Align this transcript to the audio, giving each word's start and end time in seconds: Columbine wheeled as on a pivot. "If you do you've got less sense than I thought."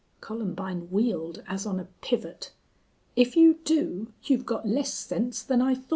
Columbine 0.19 0.87
wheeled 0.89 1.43
as 1.47 1.67
on 1.67 1.79
a 1.79 1.85
pivot. 2.01 2.51
"If 3.15 3.37
you 3.37 3.59
do 3.63 4.07
you've 4.23 4.47
got 4.47 4.67
less 4.67 4.91
sense 4.91 5.43
than 5.43 5.61
I 5.61 5.75
thought." 5.75 5.85